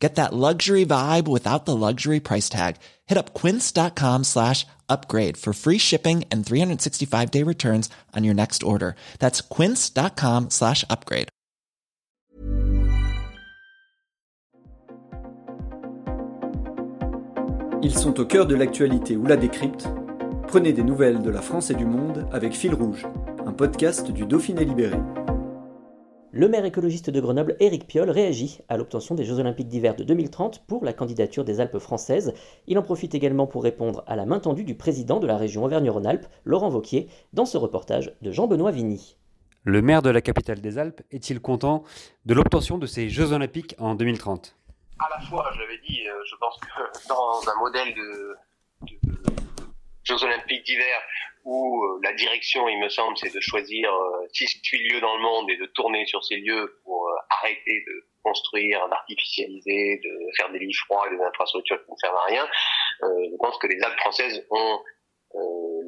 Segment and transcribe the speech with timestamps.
[0.00, 2.76] Get that luxury vibe without the luxury price tag.
[3.06, 8.62] Hit up quince.com slash upgrade for free shipping and 365 day returns on your next
[8.62, 8.96] order.
[9.18, 11.28] That's quince.com slash upgrade.
[17.82, 19.88] Ils sont au cœur de l'actualité ou la décrypte.
[20.48, 23.06] Prenez des nouvelles de la France et du monde avec Fil Rouge,
[23.46, 24.98] un podcast du Dauphiné Libéré.
[26.32, 30.04] Le maire écologiste de Grenoble, Éric Piolle, réagit à l'obtention des Jeux Olympiques d'hiver de
[30.04, 32.34] 2030 pour la candidature des Alpes françaises.
[32.68, 35.64] Il en profite également pour répondre à la main tendue du président de la région
[35.64, 39.16] Auvergne-Rhône-Alpes, Laurent Vauquier, dans ce reportage de Jean-Benoît Vigny.
[39.64, 41.82] Le maire de la capitale des Alpes est-il content
[42.26, 44.54] de l'obtention de ces Jeux Olympiques en 2030
[45.00, 48.36] À la fois, je l'avais dit, euh, je pense que dans un modèle de
[50.10, 51.00] Jeux Olympiques d'hiver
[51.44, 55.16] où euh, la direction, il me semble, c'est de choisir euh, six, huit lieux dans
[55.16, 60.36] le monde et de tourner sur ces lieux pour euh, arrêter de construire, d'artificialiser, de
[60.36, 62.48] faire des lits froids des infrastructures qui ne servent à rien.
[63.02, 64.78] je pense que les Alpes françaises ont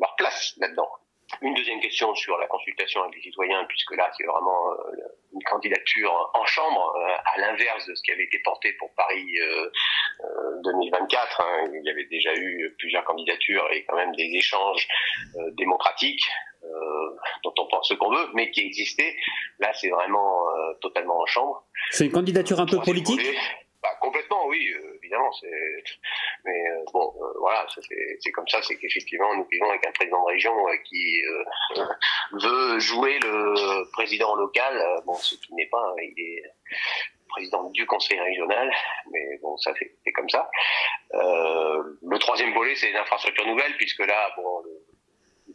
[0.00, 0.88] leur place là-dedans.
[1.42, 4.70] Une deuxième question sur la consultation avec les citoyens, puisque là, c'est vraiment
[5.34, 6.94] une candidature en chambre,
[7.34, 9.28] à l'inverse de ce qui avait été porté pour Paris
[10.62, 11.40] 2024.
[11.40, 11.70] Hein.
[11.74, 14.88] Il y avait déjà eu plusieurs candidatures et quand même des échanges
[15.52, 16.24] démocratiques
[17.42, 19.14] dont on pense ce qu'on veut, mais qui existaient.
[19.58, 20.44] Là, c'est vraiment
[20.80, 21.64] totalement en chambre.
[21.90, 23.20] C'est une candidature un peu politique?
[23.82, 25.30] bah, complètement, oui, évidemment.
[26.44, 27.66] Mais bon, voilà,
[28.20, 31.20] c'est comme ça, c'est qu'effectivement, nous vivons avec un président de région qui
[32.32, 35.02] veut jouer le président local.
[35.04, 36.42] bon, ce qui n'est pas, il est
[37.28, 38.70] président du conseil régional,
[39.10, 39.72] mais bon, ça
[40.12, 40.48] comme ça.
[41.14, 44.82] Euh, le troisième volet, c'est les infrastructures nouvelles, puisque là, bon, le,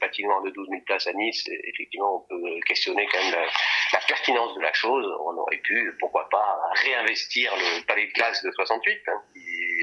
[0.00, 3.46] patinoire de 12 000 places à Nice, effectivement, on peut questionner quand même
[3.92, 5.06] la, pertinence de la chose.
[5.20, 9.40] On aurait pu, pourquoi pas, réinvestir le palais de glace de 68, hein, qui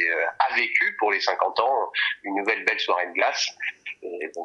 [0.09, 1.91] euh, a vécu pour les 50 ans
[2.23, 3.55] une nouvelle belle soirée de glace.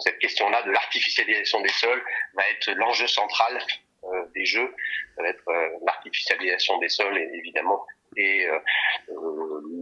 [0.01, 2.03] Cette question-là de l'artificialisation des sols
[2.35, 3.59] va être l'enjeu central
[4.05, 4.73] euh, des jeux,
[5.17, 5.51] ça va être
[5.85, 7.85] l'artificialisation des sols évidemment
[8.17, 8.47] et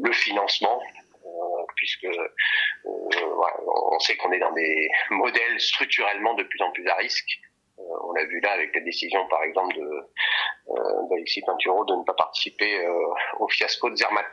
[0.04, 0.80] le financement
[1.76, 2.06] puisque
[2.84, 7.40] on sait qu'on est dans des modèles structurellement de plus en plus à risque.
[7.78, 9.90] on l'a vu là avec la décision, par exemple, de
[11.10, 12.86] d'Alexis Pinturo de ne pas participer
[13.38, 14.24] au fiasco de Zermatt.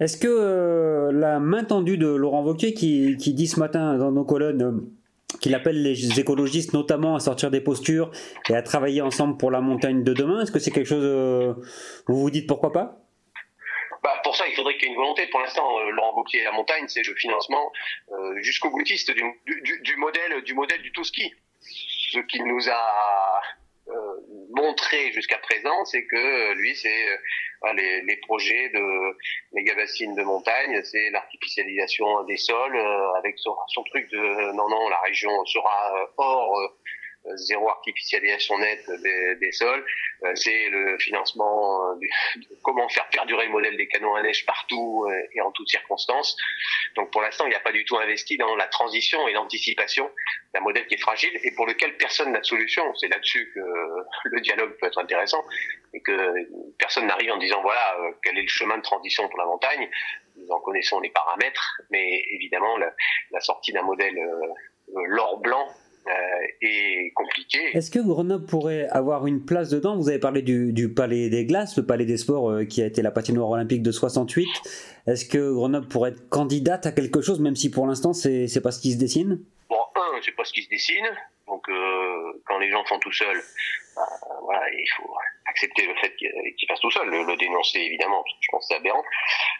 [0.00, 4.88] Est-ce que la main tendue de Laurent Wauquiez, qui, dit ce matin dans nos colonnes
[5.40, 8.10] qu'il appelle les écologistes notamment à sortir des postures
[8.48, 10.40] et à travailler ensemble pour la montagne de demain.
[10.40, 11.54] Est-ce que c'est quelque chose, euh,
[12.06, 13.05] vous vous dites pourquoi pas?
[14.48, 15.26] Il faudrait qu'il y ait une volonté.
[15.28, 17.72] Pour l'instant, euh, Laurent Wauquiez et la montagne, c'est le financement
[18.12, 21.34] euh, jusqu'au boutiste du, du, du, modèle du modèle du tout ski.
[21.60, 23.42] Ce qu'il nous a
[23.88, 23.92] euh,
[24.50, 27.06] montré jusqu'à présent, c'est que lui, c'est
[27.74, 29.16] les, les, projets de
[29.52, 32.76] méga bassines de montagne, c'est l'artificialisation des sols
[33.16, 36.72] avec son, son, truc de non non, la région sera hors
[37.34, 38.88] zéro artificialisation nette
[39.40, 39.84] des, sols,
[40.24, 44.46] euh, c'est le financement euh, de comment faire perdurer le modèle des canons à neige
[44.46, 46.36] partout euh, et en toutes circonstances.
[46.94, 50.10] Donc pour l'instant, il n'y a pas du tout investi dans la transition et l'anticipation
[50.54, 52.94] d'un modèle qui est fragile et pour lequel personne n'a de solution.
[52.94, 53.60] C'est là-dessus que
[54.24, 55.44] le dialogue peut être intéressant
[55.92, 56.34] et que
[56.78, 59.88] personne n'arrive en disant voilà quel est le chemin de transition pour la montagne.
[60.36, 64.18] Nous en connaissons les paramètres, mais évidemment la, sortie d'un modèle
[64.88, 65.68] l'or blanc
[66.60, 67.58] est compliqué.
[67.74, 69.96] Est-ce que Grenoble pourrait avoir une place dedans?
[69.96, 73.02] Vous avez parlé du, Palais des Glaces, le Palais des Sports euh, qui a été
[73.02, 74.48] la patinoire olympique de 68.
[75.06, 78.70] Est-ce que Grenoble pourrait être candidate à quelque chose, même si pour l'instant c'est pas
[78.70, 79.40] ce qui se dessine?
[79.68, 81.06] Bon, un, c'est pas ce qui se dessine.
[81.46, 83.42] Donc euh, quand les gens font tout seuls,
[83.94, 84.02] bah,
[84.42, 85.12] voilà, il faut
[85.56, 89.02] accepter le fait qu'il fasse tout seul, le, dénoncer évidemment, je pense que c'est aberrant.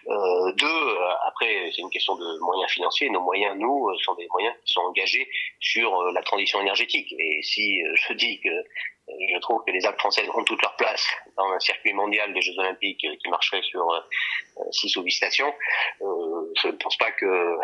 [0.08, 3.08] Euh, deux, euh, après c'est une question de moyens financiers.
[3.08, 5.28] Nos moyens, nous, sont des moyens qui sont engagés
[5.60, 7.14] sur la transition énergétique.
[7.18, 8.50] Et si je dis que
[9.08, 11.06] je trouve que les Alpes françaises ont toute leur place
[11.36, 13.86] dans un circuit mondial des Jeux Olympiques qui marcherait sur
[14.72, 15.52] six ou huit stations.
[16.62, 17.56] Je ne pense pas que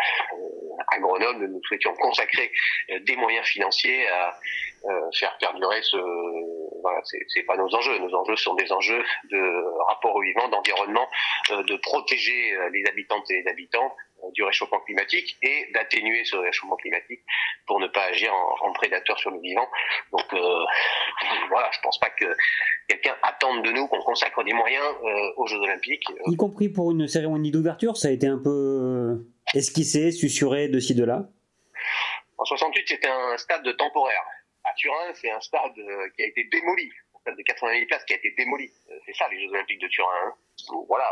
[0.89, 2.51] à Grenoble nous souhaitions consacrer
[2.89, 4.39] des moyens financiers à
[5.13, 5.97] faire perdurer ce
[6.83, 7.99] voilà, c'est pas nos enjeux.
[7.99, 11.09] Nos enjeux sont des enjeux de rapport au vivant, d'environnement,
[11.51, 16.25] euh, de protéger euh, les habitantes et les habitants euh, du réchauffement climatique et d'atténuer
[16.25, 17.21] ce réchauffement climatique
[17.67, 19.69] pour ne pas agir en, prédateur sur le vivant.
[20.13, 20.25] Donc
[21.51, 22.25] voilà, je pense pas que
[22.89, 24.85] quelqu'un attende de nous qu'on consacre des moyens
[25.37, 26.05] aux Jeux Olympiques.
[26.27, 29.25] Y compris pour une cérémonie d'ouverture, ça a été un peu
[29.55, 31.29] esquissé, susurré de ci de là.
[32.39, 34.25] En 68, c'était un stade temporaire.
[34.65, 35.75] À Turin, c'est un stade
[36.17, 36.91] qui a été démoli
[37.23, 38.71] stade de 80 000 places qui a été démoli.
[38.91, 40.09] Euh, c'est ça les Jeux Olympiques de Turin.
[40.27, 40.33] Hein.
[40.89, 41.07] voilà,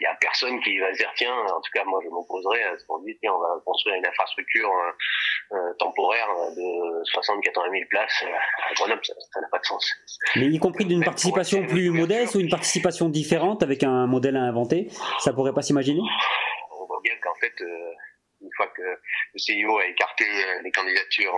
[0.00, 2.62] il y a personne qui va se dire tiens, en tout cas moi je m'opposerai
[2.62, 7.70] à ce qu'on dit tiens on va construire une infrastructure euh, euh temporaire de 60-80
[7.70, 8.24] 000 places
[8.68, 9.90] à Grenoble, ça n'a pas de sens.
[10.36, 14.42] Mais y compris d'une participation plus modeste ou une participation différente avec un modèle à
[14.42, 14.88] inventer,
[15.18, 16.02] ça pourrait pas s'imaginer?
[16.78, 17.92] On voit bien qu'en fait, euh,
[18.42, 20.24] une fois que le CIO a écarté
[20.62, 21.34] les candidatures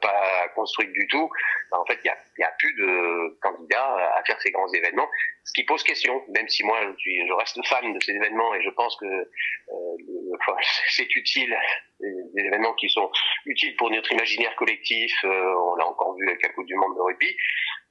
[0.00, 1.30] pas, construite du tout,
[1.70, 5.08] ben, en fait, il y a, a, plus de candidats à faire ces grands événements,
[5.44, 8.70] ce qui pose question, même si moi, je, reste fan de ces événements et je
[8.70, 10.54] pense que euh,
[10.90, 11.56] c'est utile,
[12.00, 13.10] des événements qui sont
[13.46, 16.96] utiles pour notre imaginaire collectif, euh, on l'a encore vu avec la Coupe du Monde
[16.96, 17.36] de rugby,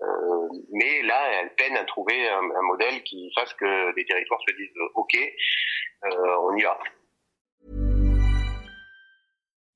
[0.02, 0.06] euh,
[0.72, 4.56] mais là, elle peine à trouver un, un, modèle qui fasse que les territoires se
[4.56, 5.18] disent «Ok,
[6.04, 6.80] on y va».